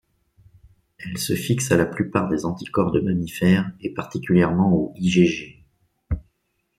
Elle 0.97 1.19
se 1.19 1.35
fixe 1.35 1.71
à 1.71 1.77
la 1.77 1.85
plupart 1.85 2.27
des 2.27 2.45
anticorps 2.47 2.91
de 2.91 3.01
mammifères, 3.01 3.69
et 3.81 3.93
particulièrement 3.93 4.73
aux 4.73 4.93
IgG. 4.95 5.63